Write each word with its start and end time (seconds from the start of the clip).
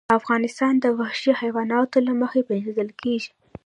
افغانستان 0.19 0.73
د 0.79 0.85
وحشي 0.99 1.31
حیواناتو 1.41 1.97
له 2.07 2.13
مخې 2.21 2.41
پېژندل 2.49 2.89
کېږي. 3.01 3.31